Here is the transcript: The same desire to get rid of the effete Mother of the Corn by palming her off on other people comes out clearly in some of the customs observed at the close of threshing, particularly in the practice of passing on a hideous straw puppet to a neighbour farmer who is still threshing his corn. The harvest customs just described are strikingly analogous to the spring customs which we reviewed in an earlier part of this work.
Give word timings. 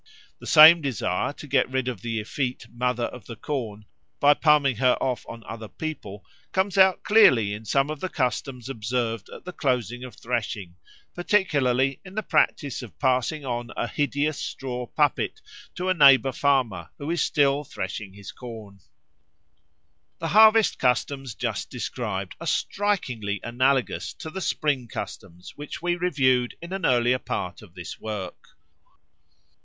The 0.39 0.47
same 0.47 0.81
desire 0.81 1.31
to 1.33 1.45
get 1.45 1.69
rid 1.69 1.87
of 1.87 2.01
the 2.01 2.19
effete 2.19 2.65
Mother 2.73 3.03
of 3.03 3.27
the 3.27 3.35
Corn 3.35 3.85
by 4.19 4.33
palming 4.33 4.77
her 4.77 4.93
off 4.93 5.23
on 5.29 5.43
other 5.47 5.67
people 5.67 6.25
comes 6.51 6.75
out 6.75 7.03
clearly 7.03 7.53
in 7.53 7.65
some 7.65 7.91
of 7.91 7.99
the 7.99 8.09
customs 8.09 8.67
observed 8.67 9.29
at 9.29 9.45
the 9.45 9.53
close 9.53 9.91
of 9.91 10.15
threshing, 10.15 10.73
particularly 11.13 11.99
in 12.03 12.15
the 12.15 12.23
practice 12.23 12.81
of 12.81 12.97
passing 12.97 13.45
on 13.45 13.69
a 13.77 13.85
hideous 13.87 14.39
straw 14.39 14.87
puppet 14.87 15.39
to 15.75 15.87
a 15.87 15.93
neighbour 15.93 16.31
farmer 16.31 16.89
who 16.97 17.11
is 17.11 17.21
still 17.21 17.63
threshing 17.63 18.13
his 18.15 18.31
corn. 18.31 18.79
The 20.17 20.29
harvest 20.29 20.79
customs 20.79 21.35
just 21.35 21.69
described 21.69 22.33
are 22.41 22.47
strikingly 22.47 23.39
analogous 23.43 24.13
to 24.15 24.31
the 24.31 24.41
spring 24.41 24.87
customs 24.87 25.53
which 25.55 25.79
we 25.79 25.95
reviewed 25.95 26.55
in 26.59 26.73
an 26.73 26.87
earlier 26.87 27.19
part 27.19 27.61
of 27.61 27.75
this 27.75 27.99
work. 27.99 28.57